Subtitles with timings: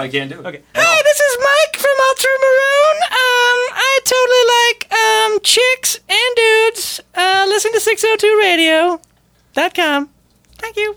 [0.00, 0.46] I can't do it.
[0.46, 0.62] Okay.
[0.76, 2.98] Hi, this is Mike from Ultramaroon.
[3.10, 7.00] Um, I totally like um chicks and dudes.
[7.16, 7.80] Uh, listen to
[9.56, 10.08] 602radio.com.
[10.58, 10.94] Thank you.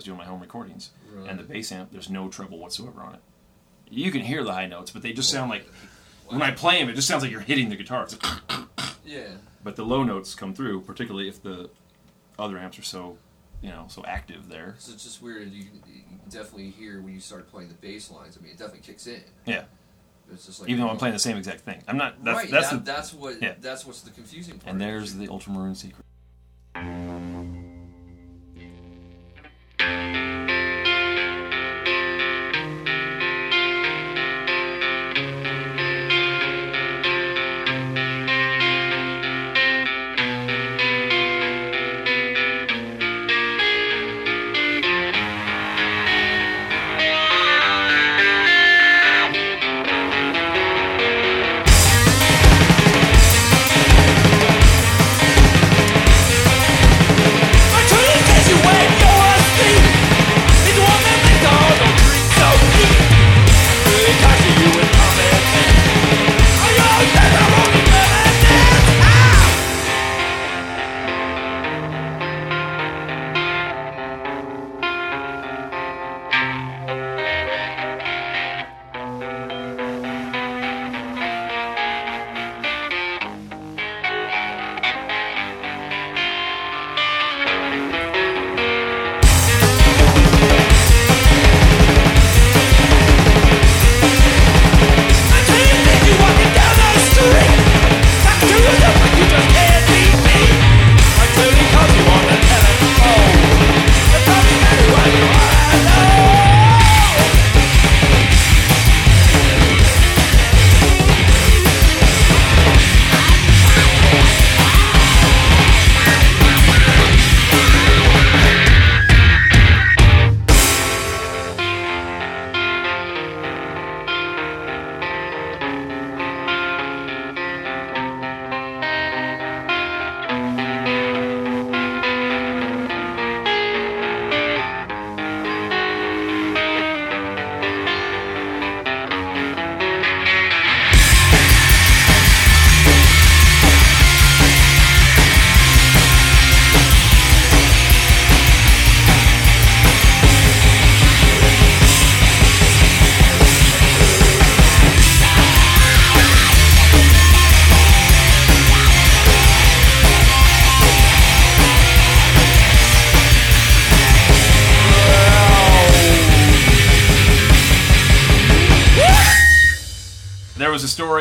[0.00, 0.92] Was doing my home recordings.
[1.28, 3.20] And the bass amp, there's no treble whatsoever on it.
[3.90, 5.66] You can hear the high notes, but they just sound like
[6.28, 8.04] when I play them, it just sounds like you're hitting the guitar.
[8.04, 8.16] It's
[8.48, 8.60] like,
[9.04, 9.26] Yeah.
[9.62, 11.68] but the low notes come through, particularly if the
[12.38, 13.18] other amps are so,
[13.60, 14.74] you know, so active there.
[14.78, 15.52] So it's just weird.
[15.52, 18.38] You, you definitely hear when you start playing the bass lines.
[18.38, 19.20] I mean, it definitely kicks in.
[19.44, 19.64] Yeah.
[20.32, 22.24] It's just like Even though I'm playing the same exact thing, I'm not.
[22.24, 22.50] That's right.
[22.50, 23.42] that's that, the, that's what.
[23.42, 23.54] yeah.
[23.60, 24.70] That's what's the confusing part.
[24.72, 26.06] and there's the Ultramaroon secret.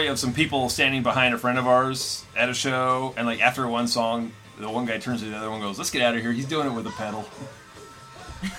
[0.10, 3.68] Of some people standing behind a friend of ours at a show, and like after
[3.68, 6.16] one song, the one guy turns to the other one and goes, "Let's get out
[6.16, 6.32] of here.
[6.32, 7.26] He's doing it with a pedal."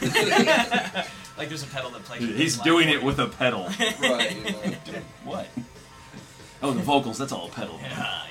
[1.40, 2.20] Like there's a pedal that plays.
[2.36, 3.66] He's doing for it with a pedal.
[4.02, 4.36] Right.
[4.36, 5.00] You know.
[5.24, 5.48] what?
[6.62, 7.16] Oh, the vocals.
[7.16, 7.78] That's all a pedal.
[7.80, 8.22] Yeah, yeah.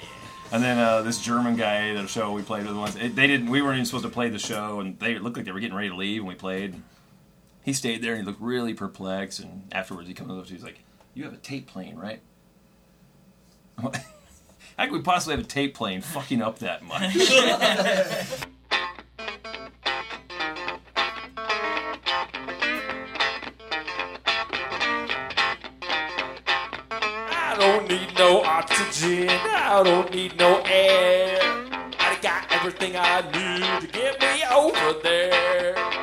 [0.52, 2.96] And then uh, this German guy at a show we played with once.
[2.98, 3.50] It, they didn't.
[3.50, 5.76] We weren't even supposed to play the show, and they looked like they were getting
[5.76, 6.22] ready to leave.
[6.22, 6.76] And we played.
[7.64, 9.40] He stayed there and he looked really perplexed.
[9.40, 10.58] And afterwards, he comes up to me.
[10.58, 10.82] He's like,
[11.16, 12.20] "You have a tape playing, right?"
[13.84, 13.92] I'm
[14.78, 17.02] How could we possibly have a tape playing fucking up that much?
[27.32, 29.30] I don't need no oxygen.
[29.30, 31.40] I don't need no air.
[32.00, 35.99] I got everything I need to get me over there.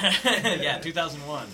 [0.24, 1.46] yeah, 2001.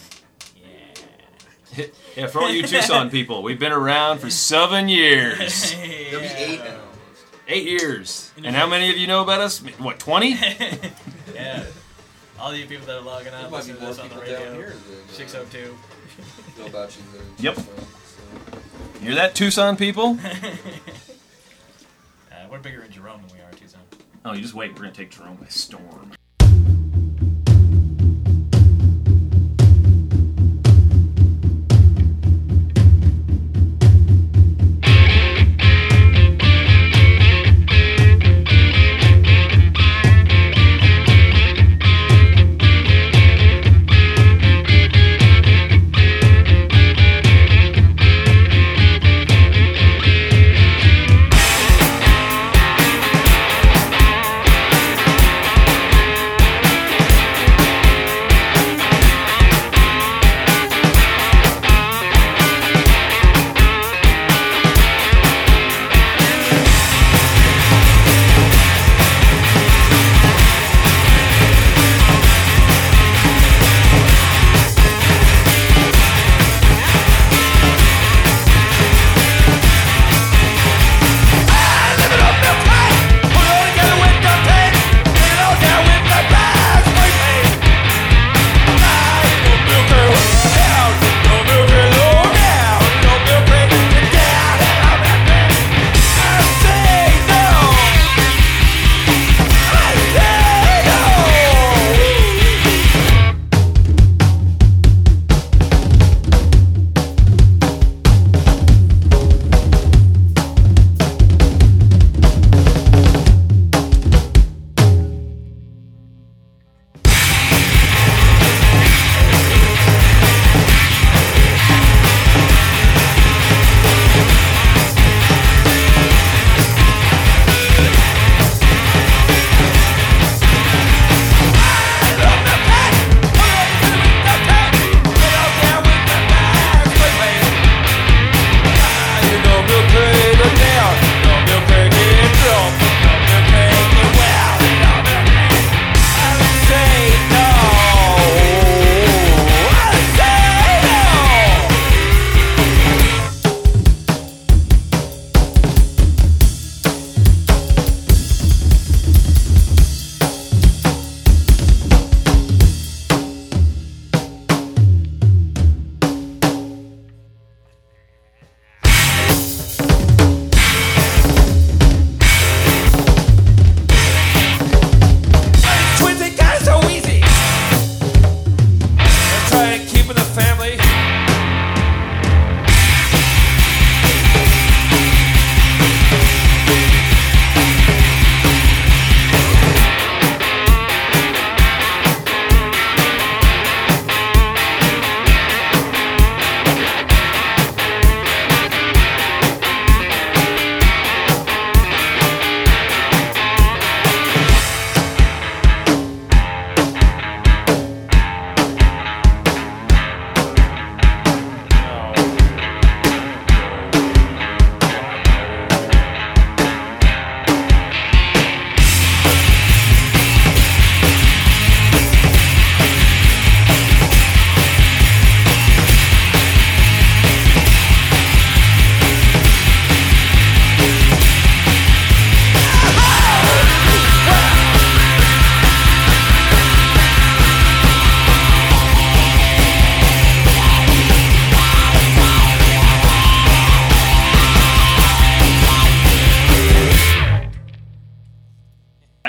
[1.76, 1.84] Yeah.
[2.16, 5.72] yeah, for all you Tucson people, we've been around for seven years.
[6.10, 6.80] There'll be eight now.
[7.48, 8.32] Eight years.
[8.42, 9.58] And how many of you know about us?
[9.78, 10.36] What, 20?
[11.34, 11.64] Yeah.
[12.40, 14.14] All you people that are logging on, might be listening to more this on the
[14.14, 14.54] people down radio.
[14.56, 15.76] here than uh, 602.
[16.58, 17.54] know about you than Yep.
[17.56, 17.74] Tucson,
[18.94, 19.00] so.
[19.04, 20.18] Hear that, Tucson people?
[22.32, 23.80] Uh, we're bigger in Jerome than we are in Tucson.
[24.24, 24.72] Oh, you just wait.
[24.72, 26.12] We're going to take Jerome by storm.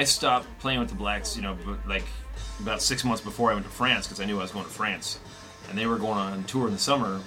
[0.07, 2.03] Stopped playing with the Blacks, you know, like
[2.59, 4.71] about six months before I went to France because I knew I was going to
[4.71, 5.19] France,
[5.69, 7.21] and they were going on tour in the summer,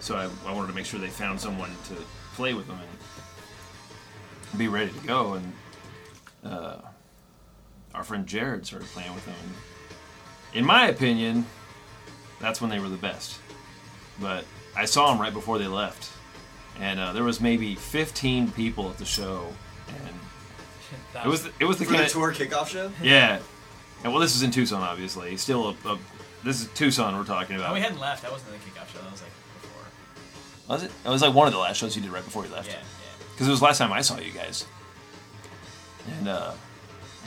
[0.00, 1.94] so I, I wanted to make sure they found someone to
[2.34, 5.34] play with them and be ready to go.
[5.34, 5.52] And
[6.44, 6.76] uh,
[7.94, 9.34] our friend Jared started playing with them.
[9.42, 11.46] And in my opinion,
[12.40, 13.38] that's when they were the best.
[14.20, 14.44] But
[14.76, 16.10] I saw them right before they left,
[16.80, 19.46] and uh, there was maybe 15 people at the show,
[19.88, 20.14] and
[21.24, 22.90] it was it was the For the kind tour kickoff show?
[23.02, 23.40] yeah.
[24.04, 25.36] And well, this is in Tucson, obviously.
[25.36, 25.98] Still a, a
[26.44, 27.66] this is Tucson we're talking about.
[27.66, 27.74] about.
[27.74, 28.22] we hadn't left.
[28.22, 28.98] That wasn't the kickoff show.
[29.00, 30.74] That was like before.
[30.74, 30.92] was it?
[31.04, 32.68] It was like one of the last shows you did right before you left.
[32.68, 33.26] Yeah, yeah.
[33.32, 34.66] Because it was the last time I saw you guys.
[36.18, 36.52] And uh,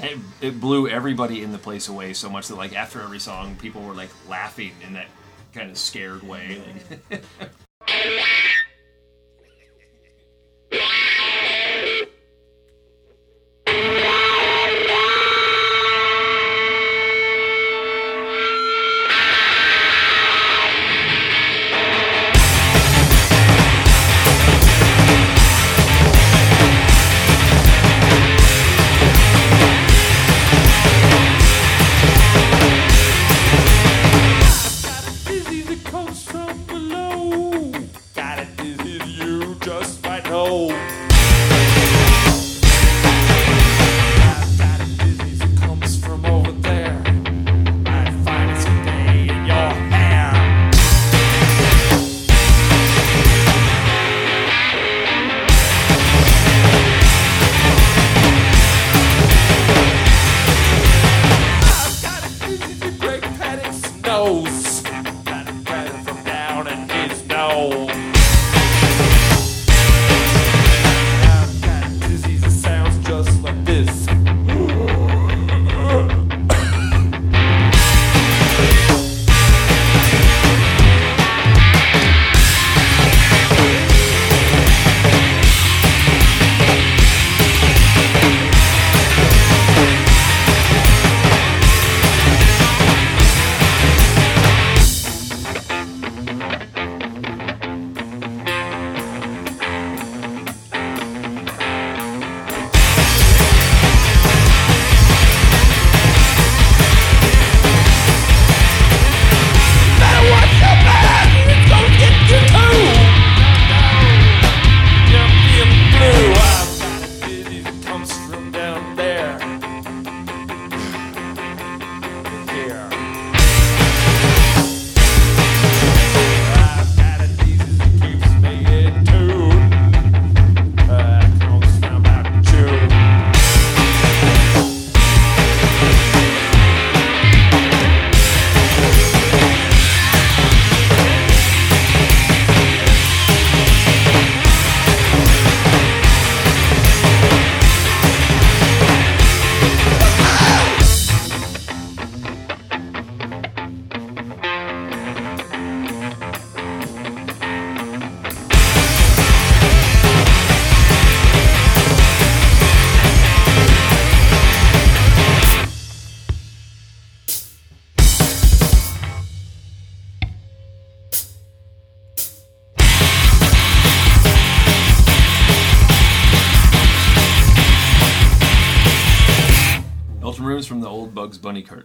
[0.02, 3.56] it, it blew everybody in the place away so much that like after every song,
[3.58, 5.08] people were like laughing in that
[5.54, 6.62] kind of scared way.
[7.10, 7.24] Like,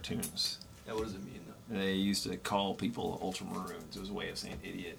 [0.05, 0.59] cartoons.
[0.85, 1.77] Yeah, what does it mean though?
[1.77, 3.95] They used to call people Ultramaroons.
[3.95, 4.97] It was a way of saying idiot.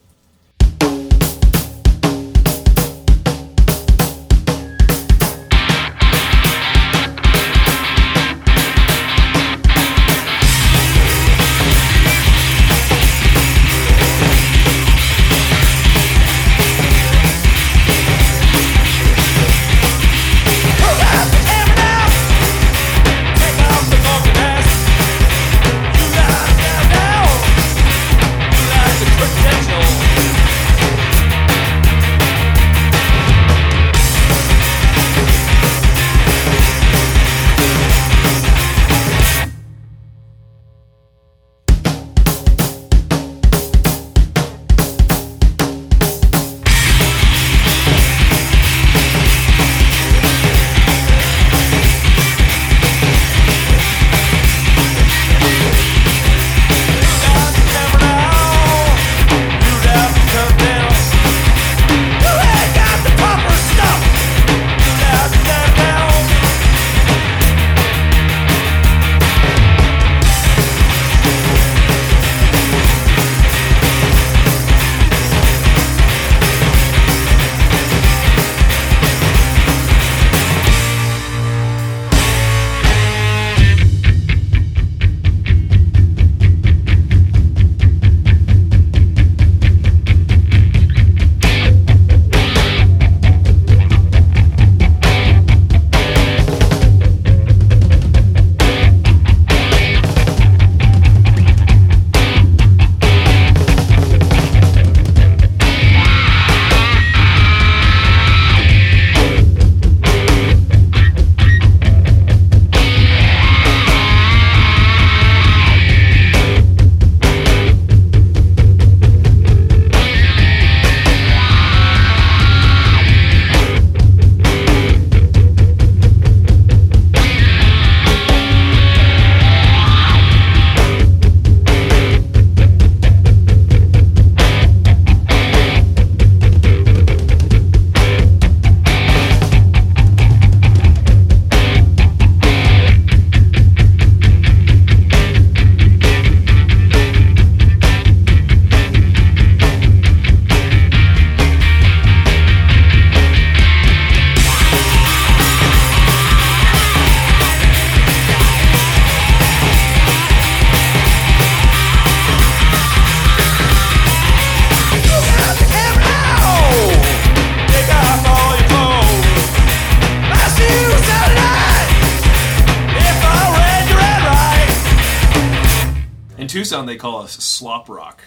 [176.77, 178.23] Tucson they call us slop rock.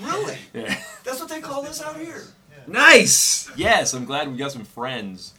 [0.00, 0.38] Really?
[0.54, 0.80] Yeah.
[1.04, 2.22] That's what they call this out here.
[2.68, 3.50] Nice.
[3.56, 5.34] yes, I'm glad we got some friends.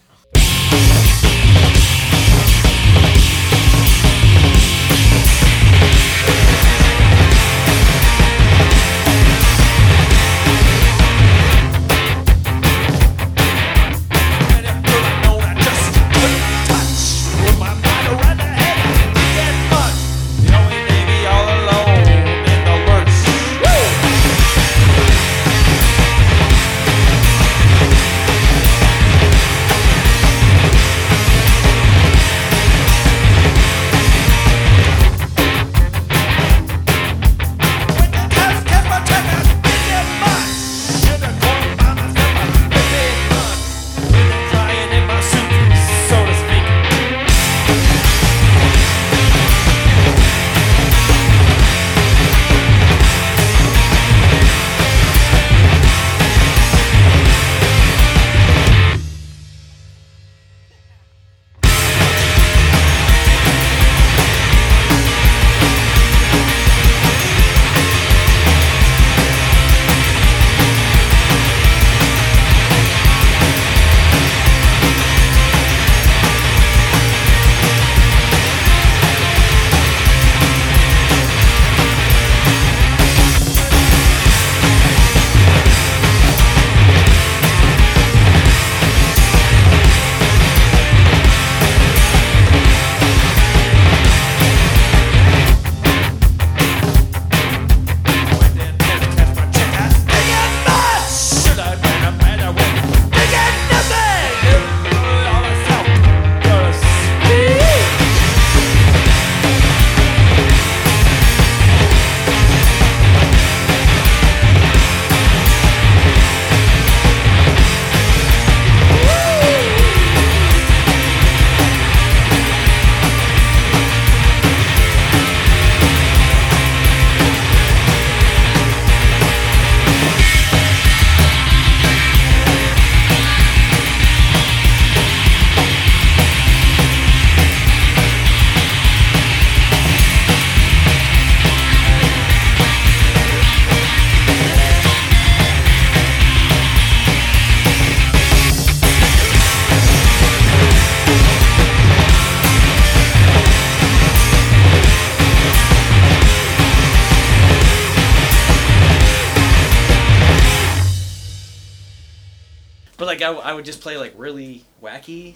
[163.20, 165.36] Like I, I would just play like really wacky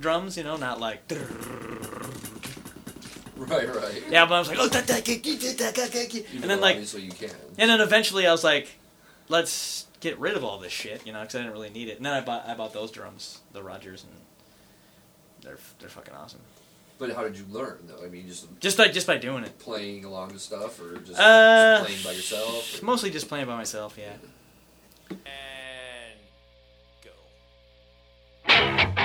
[0.00, 1.00] drums, you know, not like
[3.36, 4.02] Right, right.
[4.10, 4.26] yeah.
[4.26, 6.24] But I was like, oh, da, da, ga, ga, da, ga, ga, ga.
[6.34, 7.30] And then like, obviously you can.
[7.56, 8.68] and then eventually I was like,
[9.28, 11.96] let's get rid of all this shit, you know, because I didn't really need it.
[11.98, 14.12] And then I bought I bought those drums, the Rogers, and
[15.42, 16.40] they're they're fucking awesome.
[16.98, 18.04] But how did you learn though?
[18.04, 21.18] I mean, just Just by just by doing it, playing along to stuff, or just,
[21.20, 22.82] Uh, just playing by yourself?
[22.82, 23.96] or- mostly just playing by myself.
[23.96, 25.16] Yeah.
[28.58, 28.64] Go.
[28.66, 28.97] Use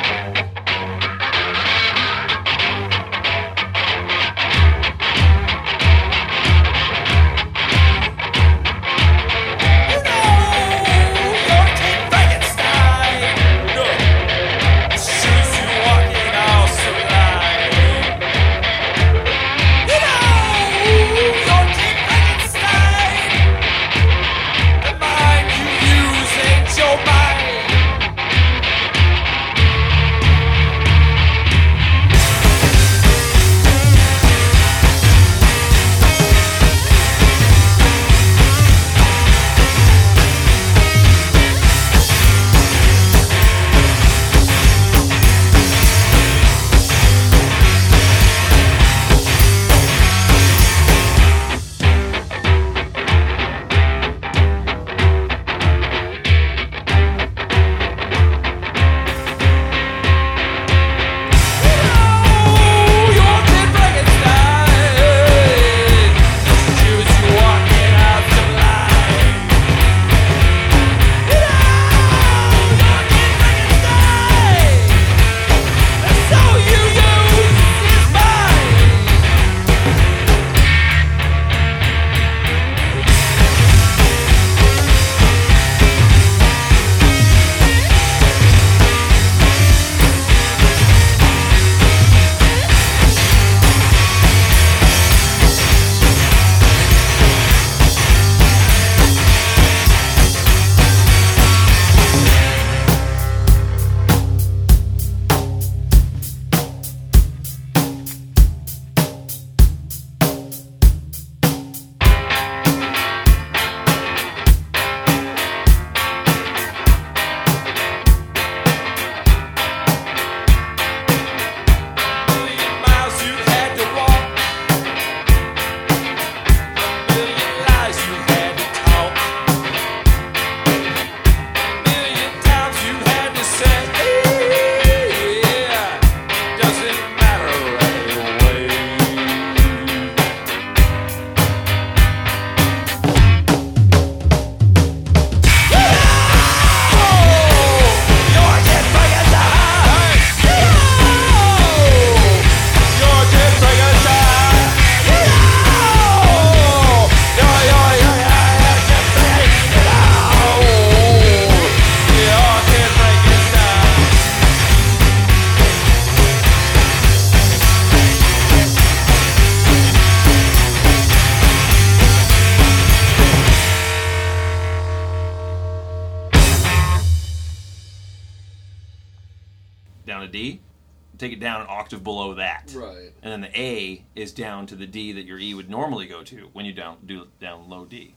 [184.73, 187.69] to the D that your E would normally go to when you down do down
[187.69, 188.15] low D.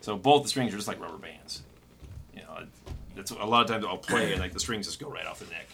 [0.00, 1.62] So both the strings are just like rubber bands.
[2.34, 2.66] You know,
[3.14, 5.38] that's a lot of times I'll play and like the strings just go right off
[5.38, 5.68] the neck.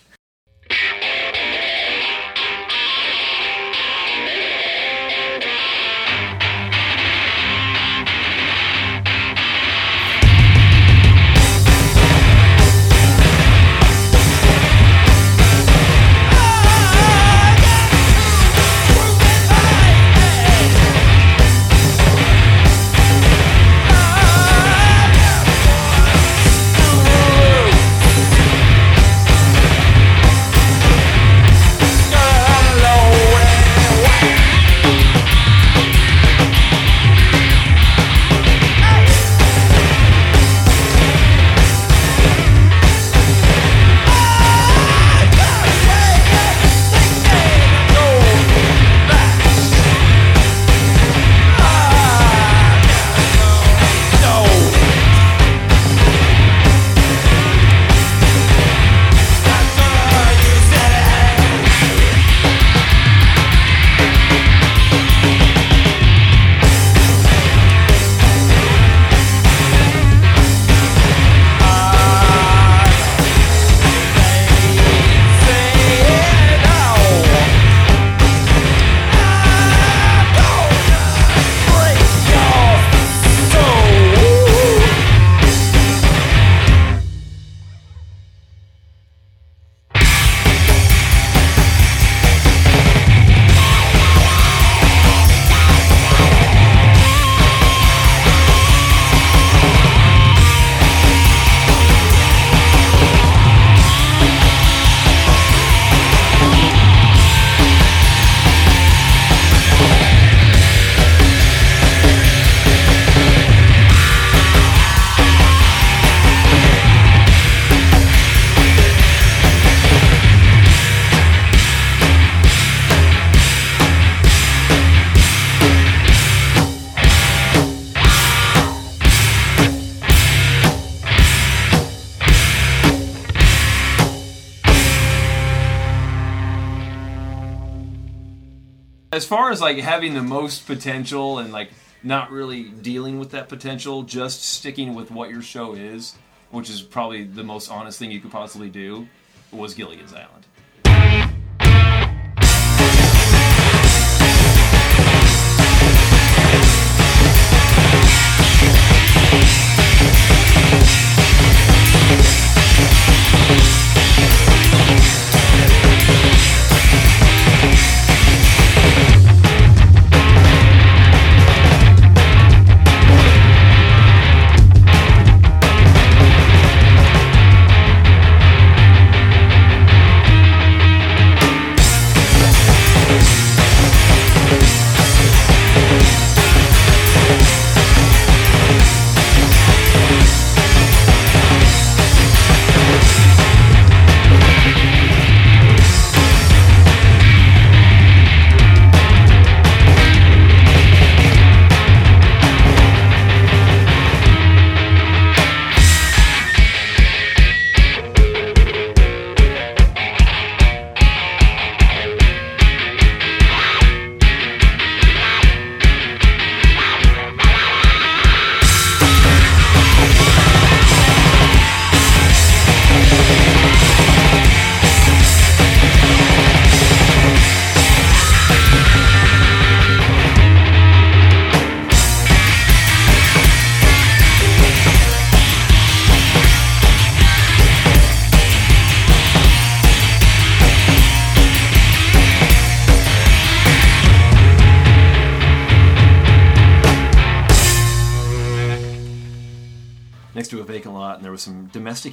[139.18, 141.70] As far as like having the most potential and like
[142.04, 146.14] not really dealing with that potential, just sticking with what your show is,
[146.52, 149.08] which is probably the most honest thing you could possibly do,
[149.50, 150.37] was Gilligan's Island.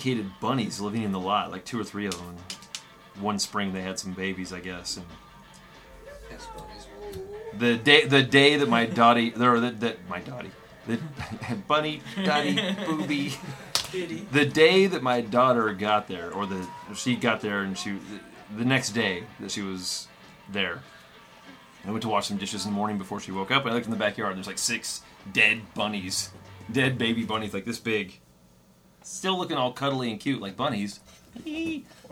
[0.05, 2.35] Domesticated bunnies living in the lot, like two or three of them.
[3.19, 4.97] One spring, they had some babies, I guess.
[4.97, 5.05] And
[6.29, 6.87] bunnies.
[7.57, 10.51] the day, the day that my dotty, or that, that my dotty,
[10.87, 10.99] the
[11.67, 13.33] bunny, dotty, booby,
[14.31, 17.97] the day that my daughter got there, or the she got there, and she,
[18.55, 20.07] the next day that she was
[20.51, 20.81] there,
[21.87, 23.65] I went to wash some dishes in the morning before she woke up.
[23.65, 24.31] I looked in the backyard.
[24.31, 26.31] and There's like six dead bunnies,
[26.71, 28.19] dead baby bunnies, like this big,
[29.05, 30.99] still looking all cuddly and cute like bunnies,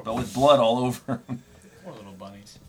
[0.03, 1.21] but with blood all over.
[1.27, 1.43] 'em.
[1.83, 2.59] Poor little bunnies.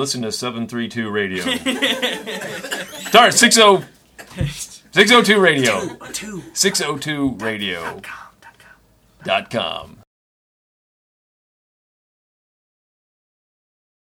[0.00, 1.42] Listen to 732 Radio.
[3.10, 3.84] Start 60
[4.92, 5.94] 602 Radio.
[6.14, 6.42] Two.
[6.54, 8.00] 602 Radio.
[9.24, 9.99] Dot com.